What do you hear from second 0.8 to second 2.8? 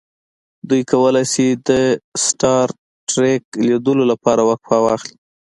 کولی شي د سټار